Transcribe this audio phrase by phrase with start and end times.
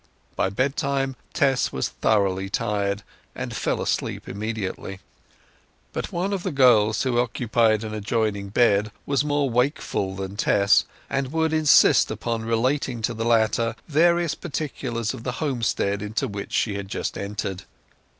[0.35, 3.03] By bedtime Tess was thoroughly tired,
[3.35, 4.99] and fell asleep immediately.
[5.93, 10.85] But one of the girls, who occupied an adjoining bed, was more wakeful than Tess,
[11.07, 16.51] and would insist upon relating to the latter various particulars of the homestead into which
[16.51, 17.61] she had just entered.